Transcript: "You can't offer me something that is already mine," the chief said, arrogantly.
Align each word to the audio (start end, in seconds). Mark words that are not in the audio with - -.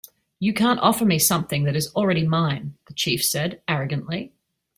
"You 0.39 0.51
can't 0.51 0.79
offer 0.79 1.05
me 1.05 1.19
something 1.19 1.63
that 1.65 1.75
is 1.75 1.93
already 1.93 2.25
mine," 2.25 2.73
the 2.87 2.93
chief 2.95 3.23
said, 3.23 3.61
arrogantly. 3.67 4.31